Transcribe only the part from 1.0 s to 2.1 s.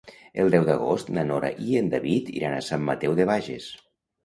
na Nora i en